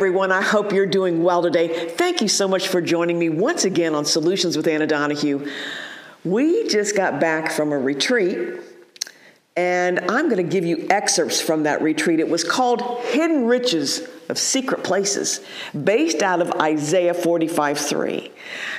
[0.00, 1.90] Everyone, I hope you're doing well today.
[1.90, 5.46] Thank you so much for joining me once again on Solutions with Anna Donahue.
[6.24, 8.60] We just got back from a retreat,
[9.58, 12.18] and I'm going to give you excerpts from that retreat.
[12.18, 15.42] It was called Hidden Riches of Secret Places,
[15.84, 18.30] based out of Isaiah 45 3.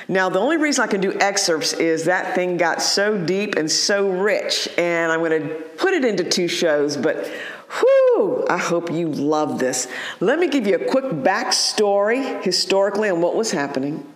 [0.08, 3.70] Now, the only reason I can do excerpts is that thing got so deep and
[3.70, 7.30] so rich, and I'm going to put it into two shows, but
[7.78, 9.88] Whew, I hope you love this.
[10.20, 14.06] Let me give you a quick backstory historically on what was happening.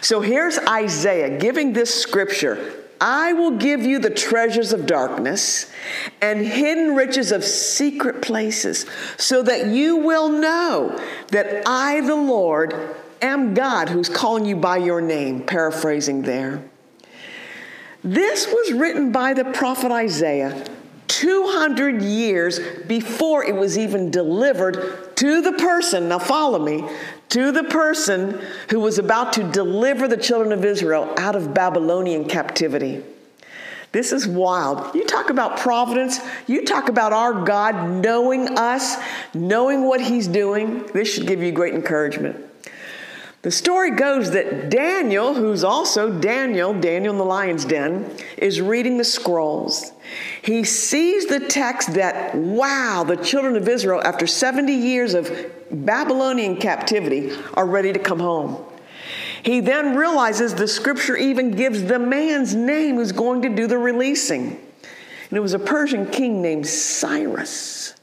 [0.00, 5.70] So here's Isaiah giving this scripture I will give you the treasures of darkness
[6.22, 8.86] and hidden riches of secret places,
[9.18, 10.98] so that you will know
[11.28, 16.62] that I, the Lord, am God who's calling you by your name, paraphrasing there.
[18.02, 20.64] This was written by the prophet Isaiah
[21.08, 26.88] 200 years before it was even delivered to the person, now follow me,
[27.30, 28.40] to the person
[28.70, 33.02] who was about to deliver the children of Israel out of Babylonian captivity.
[33.92, 34.94] This is wild.
[34.94, 36.20] You talk about providence.
[36.46, 38.96] You talk about our God knowing us,
[39.32, 40.86] knowing what He's doing.
[40.88, 42.45] This should give you great encouragement.
[43.46, 48.98] The story goes that Daniel, who's also Daniel, Daniel in the lion's den, is reading
[48.98, 49.92] the scrolls.
[50.42, 55.30] He sees the text that, wow, the children of Israel, after 70 years of
[55.70, 58.64] Babylonian captivity, are ready to come home.
[59.44, 63.78] He then realizes the scripture even gives the man's name who's going to do the
[63.78, 64.58] releasing.
[65.30, 67.94] And it was a Persian king named Cyrus.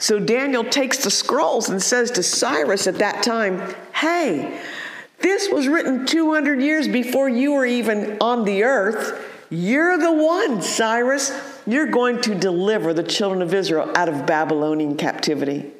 [0.00, 4.60] So Daniel takes the scrolls and says to Cyrus at that time, Hey,
[5.20, 9.26] this was written 200 years before you were even on the earth.
[9.50, 11.32] You're the one, Cyrus.
[11.66, 15.72] You're going to deliver the children of Israel out of Babylonian captivity.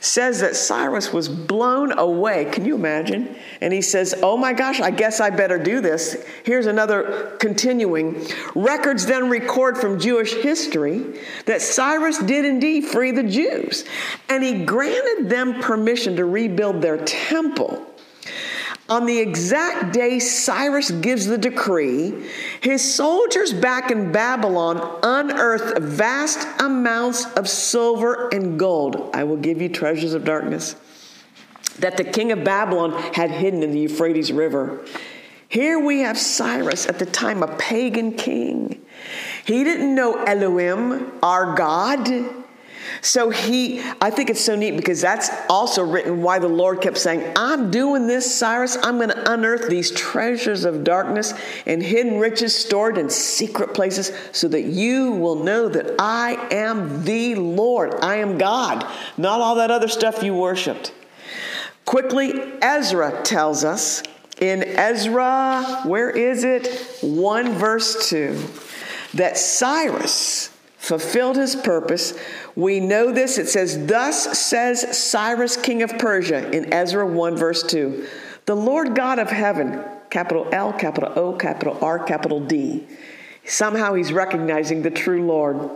[0.00, 2.44] Says that Cyrus was blown away.
[2.46, 3.34] Can you imagine?
[3.60, 6.22] And he says, Oh my gosh, I guess I better do this.
[6.44, 8.26] Here's another continuing.
[8.54, 13.84] Records then record from Jewish history that Cyrus did indeed free the Jews,
[14.28, 17.85] and he granted them permission to rebuild their temple.
[18.88, 22.28] On the exact day Cyrus gives the decree,
[22.60, 29.10] his soldiers back in Babylon unearthed vast amounts of silver and gold.
[29.12, 30.76] I will give you treasures of darkness
[31.80, 34.84] that the king of Babylon had hidden in the Euphrates River.
[35.48, 38.82] Here we have Cyrus at the time a pagan king.
[39.44, 42.08] He didn't know Elohim, our God.
[43.02, 46.98] So he, I think it's so neat because that's also written why the Lord kept
[46.98, 48.76] saying, I'm doing this, Cyrus.
[48.82, 51.34] I'm going to unearth these treasures of darkness
[51.66, 57.04] and hidden riches stored in secret places so that you will know that I am
[57.04, 57.94] the Lord.
[58.02, 58.86] I am God,
[59.16, 60.92] not all that other stuff you worshiped.
[61.84, 64.02] Quickly, Ezra tells us
[64.40, 66.98] in Ezra, where is it?
[67.02, 68.38] 1 verse 2,
[69.14, 70.50] that Cyrus
[70.86, 72.14] fulfilled his purpose
[72.54, 73.38] we know this.
[73.38, 78.06] It says, Thus says Cyrus, king of Persia, in Ezra 1, verse 2
[78.46, 82.86] The Lord God of heaven, capital L, capital O, capital R, capital D.
[83.44, 85.70] Somehow he's recognizing the true Lord.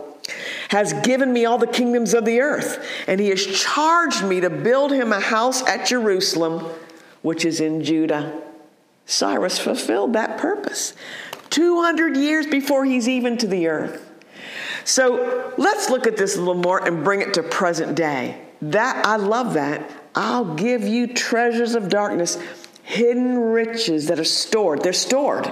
[0.69, 4.49] Has given me all the kingdoms of the earth, and he has charged me to
[4.49, 6.65] build him a house at Jerusalem,
[7.21, 8.39] which is in Judah.
[9.05, 10.93] Cyrus fulfilled that purpose
[11.49, 14.10] 200 years before he's even to the earth.
[14.83, 18.41] So let's look at this a little more and bring it to present day.
[18.61, 19.89] That I love that.
[20.13, 22.37] I'll give you treasures of darkness,
[22.83, 24.83] hidden riches that are stored.
[24.83, 25.51] They're stored.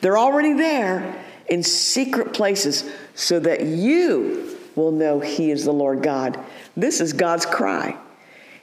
[0.00, 6.02] They're already there in secret places so that you will know he is the Lord
[6.02, 6.38] God.
[6.76, 7.96] This is God's cry.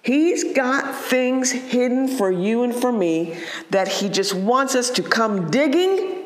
[0.01, 3.37] He's got things hidden for you and for me
[3.69, 6.25] that he just wants us to come digging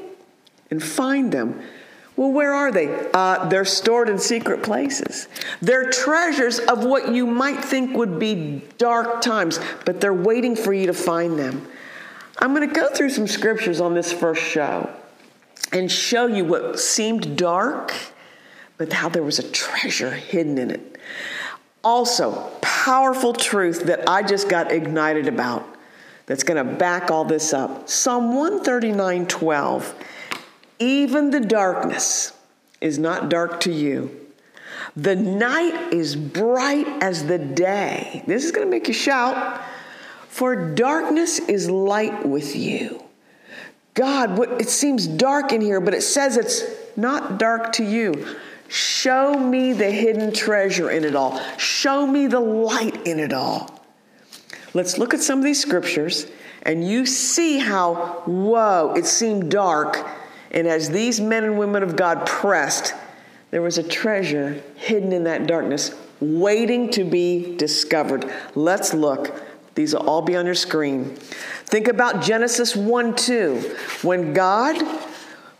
[0.71, 1.61] and find them
[2.17, 3.09] well, where are they?
[3.13, 5.27] Uh, they're stored in secret places.
[5.61, 10.73] They're treasures of what you might think would be dark times, but they're waiting for
[10.73, 11.67] you to find them.
[12.39, 14.89] I'm going to go through some scriptures on this first show
[15.71, 17.93] and show you what seemed dark,
[18.77, 20.99] but how there was a treasure hidden in it.
[21.83, 25.67] Also, powerful truth that I just got ignited about
[26.25, 27.87] that's going to back all this up.
[27.87, 29.95] Psalm 139 12
[30.79, 32.33] even the darkness
[32.81, 34.27] is not dark to you.
[34.95, 38.23] The night is bright as the day.
[38.27, 39.61] This is going to make you shout.
[40.27, 43.03] For darkness is light with you.
[43.93, 46.63] God, what, it seems dark in here, but it says it's
[46.95, 48.25] not dark to you.
[48.67, 51.39] Show me the hidden treasure in it all.
[51.57, 53.83] Show me the light in it all.
[54.73, 56.27] Let's look at some of these scriptures
[56.63, 60.05] and you see how, whoa, it seemed dark.
[60.51, 62.93] And as these men and women of God pressed,
[63.51, 68.31] there was a treasure hidden in that darkness waiting to be discovered.
[68.55, 69.41] Let's look.
[69.75, 71.15] These will all be on your screen.
[71.65, 74.77] Think about Genesis 1 2, when God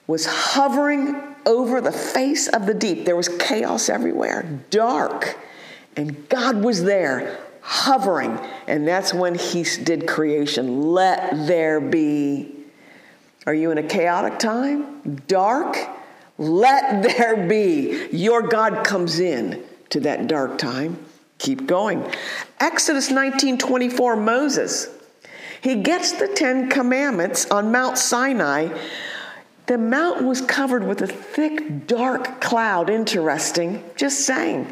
[0.07, 3.05] was hovering over the face of the deep.
[3.05, 5.37] There was chaos everywhere, dark,
[5.95, 8.39] and God was there hovering.
[8.67, 10.91] And that's when He did creation.
[10.91, 12.53] Let there be.
[13.47, 15.21] Are you in a chaotic time?
[15.27, 15.77] Dark?
[16.37, 18.09] Let there be.
[18.11, 20.99] Your God comes in to that dark time.
[21.39, 22.11] Keep going.
[22.59, 24.89] Exodus 19 24, Moses.
[25.61, 28.77] He gets the Ten Commandments on Mount Sinai.
[29.67, 32.89] The mountain was covered with a thick, dark cloud.
[32.89, 33.81] Interesting.
[33.95, 34.67] Just saying.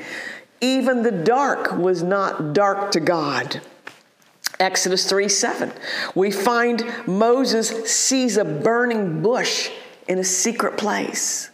[0.60, 3.62] Even the dark was not dark to God.
[4.60, 5.72] Exodus 3 7.
[6.13, 9.69] We find Moses sees a burning bush
[10.07, 11.50] in a secret place.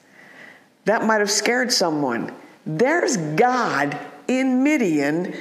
[0.86, 2.33] That might have scared someone.
[2.65, 5.36] There's God in Midian,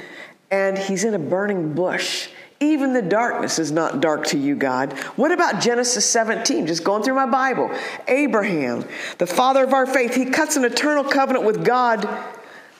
[0.49, 2.29] and he's in a burning bush.
[2.59, 4.93] Even the darkness is not dark to you, God.
[5.15, 6.67] What about Genesis 17?
[6.67, 7.71] Just going through my Bible.
[8.07, 8.85] Abraham,
[9.17, 12.07] the father of our faith, he cuts an eternal covenant with God.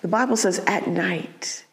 [0.03, 1.65] The Bible says at night.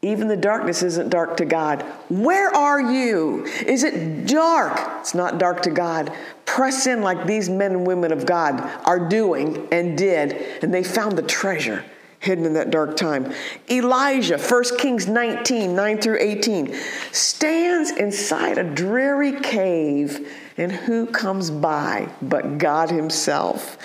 [0.00, 1.82] Even the darkness isn't dark to God.
[2.08, 3.44] Where are you?
[3.66, 4.80] Is it dark?
[5.00, 6.12] It's not dark to God.
[6.46, 10.84] Press in like these men and women of God are doing and did, and they
[10.84, 11.84] found the treasure
[12.20, 13.32] hidden in that dark time.
[13.70, 16.74] Elijah, 1 Kings 19, 9 through 18,
[17.12, 23.78] stands inside a dreary cave, and who comes by but God Himself?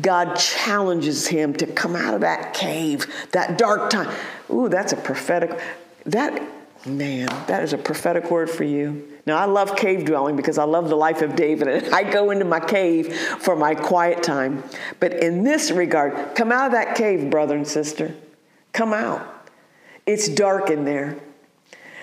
[0.00, 4.14] God challenges him to come out of that cave, that dark time.
[4.52, 5.58] Ooh, that's a prophetic,
[6.06, 6.42] that,
[6.86, 9.06] man, that is a prophetic word for you.
[9.26, 12.30] Now, I love cave dwelling because I love the life of David, and I go
[12.30, 14.64] into my cave for my quiet time.
[14.98, 18.14] But in this regard, come out of that cave, brother and sister.
[18.72, 19.48] Come out.
[20.06, 21.16] It's dark in there.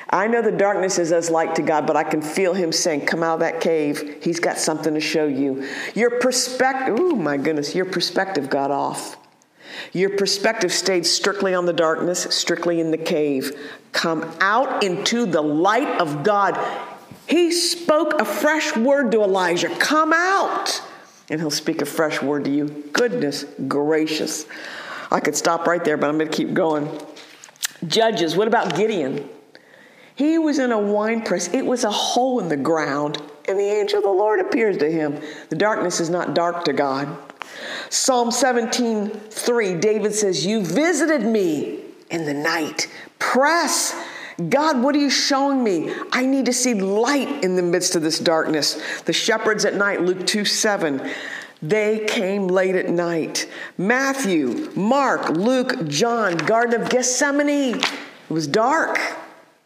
[0.09, 3.05] I know the darkness is as light to God, but I can feel Him saying,
[3.05, 4.23] Come out of that cave.
[4.23, 5.67] He's got something to show you.
[5.95, 9.17] Your perspective, oh my goodness, your perspective got off.
[9.94, 13.57] Your perspective stayed strictly on the darkness, strictly in the cave.
[13.91, 16.57] Come out into the light of God.
[17.27, 20.81] He spoke a fresh word to Elijah Come out.
[21.29, 22.68] And he'll speak a fresh word to you.
[22.94, 24.45] Goodness gracious.
[25.12, 26.89] I could stop right there, but I'm going to keep going.
[27.85, 29.29] Judges, what about Gideon?
[30.15, 33.69] He was in a wine press, it was a hole in the ground, and the
[33.69, 35.21] angel of the Lord appears to him.
[35.50, 37.15] The darkness is not dark to God.
[37.89, 41.80] Psalm 17, 3, David says, You visited me
[42.10, 42.89] in the night.
[43.19, 43.95] Press
[44.50, 45.92] God, what are you showing me?
[46.12, 48.80] I need to see light in the midst of this darkness.
[49.01, 51.10] The shepherds at night, Luke 2 7.
[51.63, 53.50] They came late at night.
[53.80, 57.79] Matthew, Mark, Luke, John, Garden of Gethsemane.
[57.79, 57.84] It
[58.29, 59.00] was dark.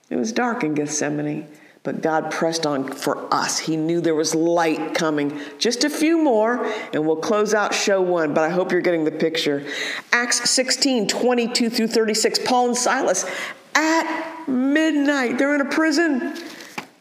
[0.09, 1.47] It was dark in Gethsemane,
[1.83, 3.59] but God pressed on for us.
[3.59, 5.39] He knew there was light coming.
[5.57, 9.03] Just a few more, and we'll close out show one, but I hope you're getting
[9.03, 9.65] the picture.
[10.11, 12.39] Acts 16 22 through 36.
[12.45, 13.25] Paul and Silas
[13.73, 15.37] at midnight.
[15.37, 16.37] They're in a prison,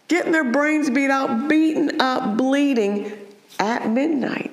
[0.09, 3.13] getting their brains beat out, beaten up, bleeding
[3.59, 4.53] at midnight.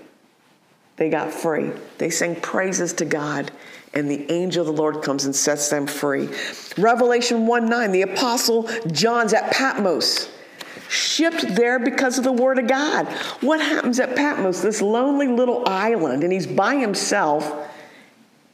[0.97, 1.71] They got free.
[1.99, 3.51] They sang praises to God,
[3.93, 6.29] and the angel of the Lord comes and sets them free.
[6.77, 10.29] Revelation 1 9, the apostle John's at Patmos
[10.89, 13.07] shipped there because of the word of God.
[13.41, 17.69] What happens at Patmos, this lonely little island, and he's by himself?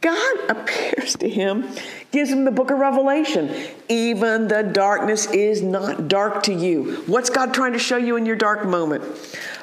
[0.03, 1.65] God appears to him,
[2.11, 3.51] gives him the book of Revelation.
[3.89, 7.01] Even the darkness is not dark to you.
[7.07, 9.03] What's God trying to show you in your dark moment?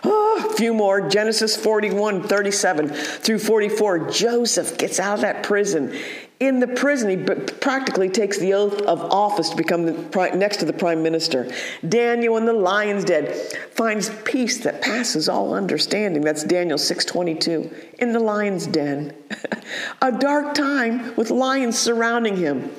[0.03, 1.09] Oh, a few more.
[1.09, 4.11] Genesis 41, 37 through 44.
[4.11, 5.97] Joseph gets out of that prison
[6.41, 10.65] in the prison, he practically takes the oath of office to become the, next to
[10.65, 11.53] the prime minister.
[11.87, 13.27] Daniel in the lion's den
[13.73, 16.23] finds peace that passes all understanding.
[16.23, 19.13] That's Daniel 6:22 in the lion's den.
[20.03, 22.71] A dark time with lions surrounding him.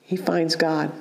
[0.00, 0.92] He finds God.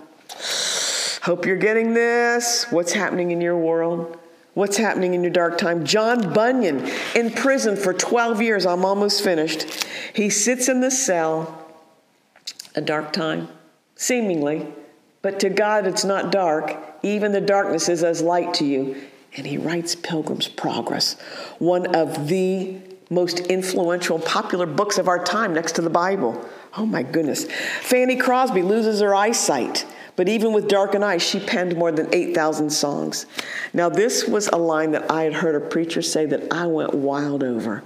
[1.24, 2.68] Hope you're getting this.
[2.70, 4.16] What's happening in your world?
[4.54, 5.84] What's happening in your dark time?
[5.86, 8.66] John Bunyan in prison for 12 years.
[8.68, 9.86] I'm almost finished.
[10.14, 11.65] He sits in the cell
[12.76, 13.48] a dark time,
[13.96, 14.68] seemingly,
[15.22, 16.78] but to God it's not dark.
[17.02, 19.02] Even the darkness is as light to you.
[19.38, 21.14] And he writes Pilgrim's Progress,
[21.60, 22.78] one of the
[23.10, 26.48] most influential, popular books of our time next to the Bible.
[26.78, 27.46] Oh my goodness.
[27.82, 29.86] Fanny Crosby loses her eyesight.
[30.16, 33.26] But even with darkened eyes, she penned more than 8,000 songs.
[33.74, 36.94] Now, this was a line that I had heard a preacher say that I went
[36.94, 37.84] wild over.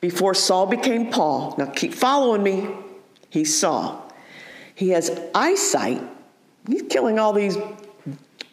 [0.00, 2.68] Before Saul became Paul, now keep following me,
[3.30, 4.02] he saw.
[4.74, 6.02] He has eyesight.
[6.68, 7.56] He's killing all these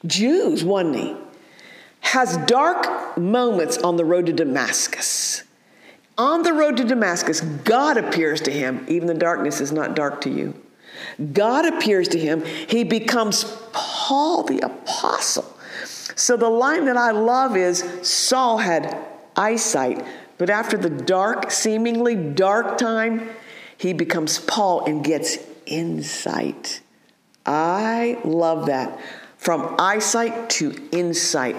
[0.05, 1.17] Jews, wasn't he?
[2.01, 5.43] Has dark moments on the road to Damascus.
[6.17, 8.85] On the road to Damascus, God appears to him.
[8.87, 10.53] Even the darkness is not dark to you.
[11.33, 12.43] God appears to him.
[12.45, 15.45] He becomes Paul the apostle.
[16.15, 18.97] So the line that I love is Saul had
[19.35, 20.03] eyesight,
[20.37, 23.29] but after the dark, seemingly dark time,
[23.77, 26.81] he becomes Paul and gets insight.
[27.45, 28.99] I love that.
[29.37, 31.55] From eyesight to insight.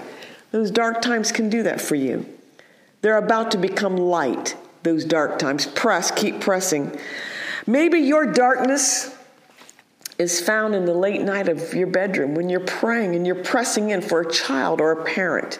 [0.51, 2.25] Those dark times can do that for you.
[3.01, 5.65] They're about to become light, those dark times.
[5.65, 6.99] Press, keep pressing.
[7.65, 9.15] Maybe your darkness
[10.17, 13.91] is found in the late night of your bedroom when you're praying and you're pressing
[13.91, 15.59] in for a child or a parent.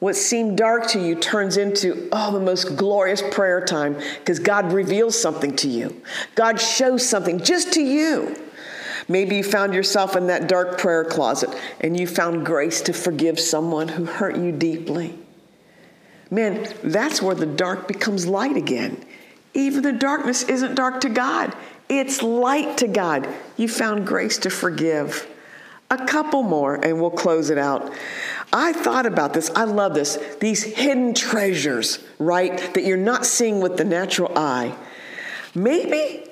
[0.00, 4.72] What seemed dark to you turns into, oh, the most glorious prayer time because God
[4.72, 6.02] reveals something to you.
[6.34, 8.34] God shows something just to you.
[9.08, 13.38] Maybe you found yourself in that dark prayer closet and you found grace to forgive
[13.38, 15.18] someone who hurt you deeply.
[16.30, 19.04] Man, that's where the dark becomes light again.
[19.52, 21.54] Even the darkness isn't dark to God,
[21.88, 23.28] it's light to God.
[23.56, 25.26] You found grace to forgive.
[25.92, 27.92] A couple more, and we'll close it out.
[28.52, 29.50] I thought about this.
[29.54, 30.18] I love this.
[30.40, 34.74] These hidden treasures, right, that you're not seeing with the natural eye.
[35.54, 36.26] Maybe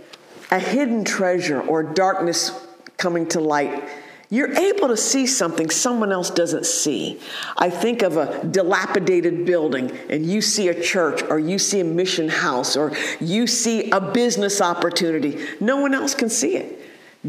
[0.51, 2.51] a hidden treasure or darkness
[2.97, 3.89] coming to light
[4.31, 7.19] you're able to see something someone else doesn't see.
[7.57, 11.85] I think of a dilapidated building and you see a church or you see a
[11.85, 15.47] mission house or you see a business opportunity.
[15.61, 16.79] No one else can see it.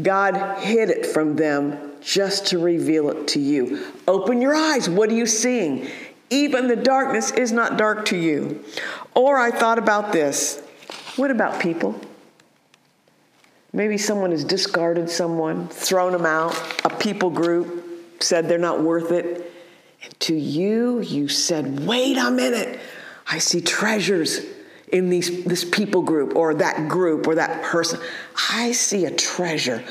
[0.02, 3.92] God hid it from them just to reveal it to you.
[4.08, 4.88] Open your eyes.
[4.88, 5.88] What are you seeing?
[6.30, 8.64] Even the darkness is not dark to you.
[9.14, 10.62] Or I thought about this.
[11.16, 12.00] What about people?
[13.72, 16.54] Maybe someone has discarded someone, thrown them out,
[16.84, 17.84] a people group
[18.20, 19.52] said they're not worth it.
[20.02, 22.80] And to you, you said, wait a minute,
[23.26, 24.40] I see treasures
[24.92, 28.00] in these, this people group or that group or that person.
[28.50, 29.84] I see a treasure.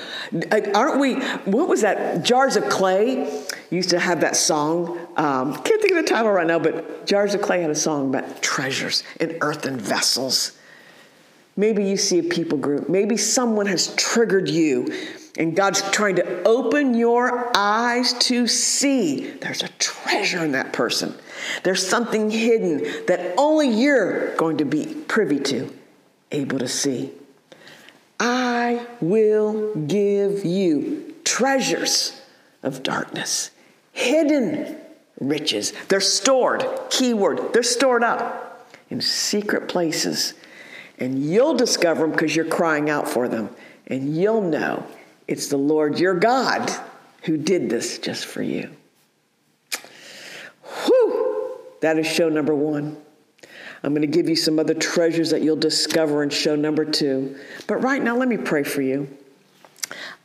[0.74, 1.16] Aren't we?
[1.46, 2.24] What was that?
[2.24, 4.98] Jars of Clay used to have that song.
[5.16, 8.10] Um, can't think of the title right now, but Jars of Clay had a song
[8.10, 10.58] about treasures in earthen vessels.
[11.56, 12.88] Maybe you see a people group.
[12.88, 14.94] Maybe someone has triggered you,
[15.40, 21.16] and God's trying to open your eyes to see there's a treasure in that person.
[21.64, 25.74] There's something hidden that only you're going to be privy to,
[26.32, 27.12] able to see.
[28.20, 32.22] I will give you treasures
[32.62, 33.52] of darkness,
[33.94, 34.76] hidden
[35.22, 35.72] riches.
[35.88, 40.34] They're stored, keyword, they're stored up in secret places
[41.00, 43.50] and you'll discover them because you're crying out for them.
[43.88, 44.86] And you'll know
[45.30, 46.72] it's the Lord your God
[47.24, 48.70] who did this just for you.
[50.86, 51.60] Whew!
[51.82, 52.98] That is show number one.
[53.84, 57.38] I'm going to give you some other treasures that you'll discover in show number two.
[57.68, 59.16] But right now, let me pray for you.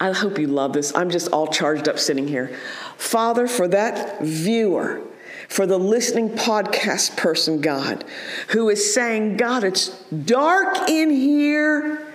[0.01, 0.95] I hope you love this.
[0.97, 2.57] I'm just all charged up sitting here.
[2.97, 5.03] Father, for that viewer
[5.49, 8.05] for the listening podcast person, God,
[8.49, 12.14] who is saying, God, it's dark in here.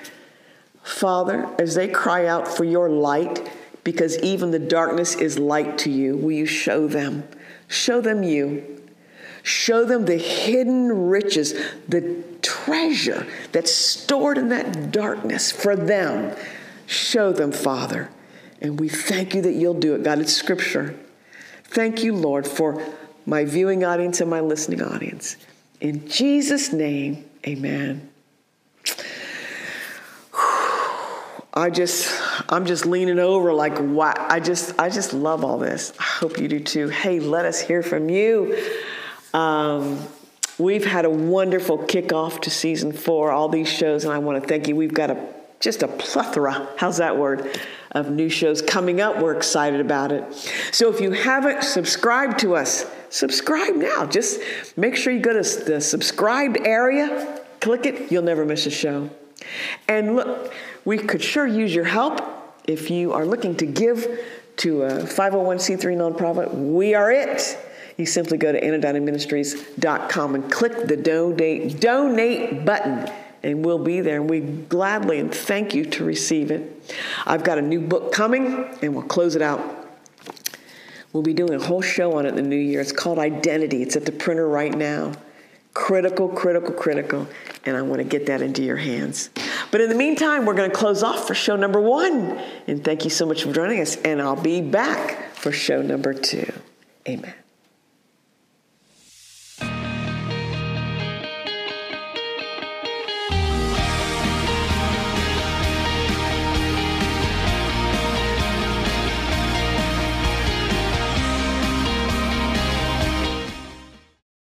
[0.84, 3.52] Father, as they cry out for your light,
[3.84, 7.28] because even the darkness is light to you, will you show them?
[7.68, 8.82] Show them you.
[9.44, 11.54] Show them the hidden riches,
[11.88, 16.36] the treasure that's stored in that darkness for them.
[16.86, 18.10] Show them, Father.
[18.62, 20.04] And we thank you that you'll do it.
[20.04, 21.00] God, it's scripture.
[21.64, 22.84] Thank you, Lord, for
[23.26, 25.38] my viewing audience and my listening audience.
[25.80, 28.10] In Jesus' name, amen.
[31.54, 32.10] I just,
[32.50, 34.20] I'm just leaning over like, what?
[34.20, 35.94] I just, I just love all this.
[36.00, 36.90] I hope you do too.
[36.90, 38.58] Hey, let us hear from you.
[39.34, 40.00] Um,
[40.60, 44.48] we've had a wonderful kickoff to season four, all these shows, and I want to
[44.48, 44.76] thank you.
[44.76, 47.60] We've got a just a plethora, how's that word,
[47.92, 49.18] of new shows coming up.
[49.22, 50.34] We're excited about it.
[50.72, 54.06] So if you haven't subscribed to us, subscribe now.
[54.06, 54.40] Just
[54.78, 59.10] make sure you go to the subscribed area, click it, you'll never miss a show.
[59.88, 60.54] And look,
[60.86, 62.22] we could sure use your help
[62.66, 64.08] if you are looking to give
[64.58, 66.54] to a 501c3 nonprofit.
[66.54, 67.58] We are it.
[67.98, 73.12] You simply go to anodynaministries.com and click the donate, donate button
[73.44, 74.20] and we'll be there.
[74.20, 76.94] And we gladly and thank you to receive it.
[77.26, 79.62] I've got a new book coming, and we'll close it out.
[81.14, 82.82] We'll be doing a whole show on it in the new year.
[82.82, 83.82] It's called Identity.
[83.82, 85.14] It's at the printer right now.
[85.74, 87.28] Critical, critical, critical.
[87.66, 89.30] And I want to get that into your hands.
[89.72, 92.40] But in the meantime, we're going to close off for show number one.
[92.68, 93.96] And thank you so much for joining us.
[93.98, 96.52] And I'll be back for show number two.
[97.08, 97.34] Amen.